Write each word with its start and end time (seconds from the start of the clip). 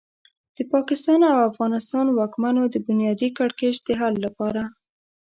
د 0.57 0.57
پاکستان 0.73 1.19
او 1.31 1.37
افغانستان 1.51 2.05
واکمنو 2.09 2.63
د 2.73 2.75
بنیادي 2.87 3.29
کړکېچ 3.37 3.75
د 3.83 3.87
حل 3.99 4.15
لپاره. 4.25 4.63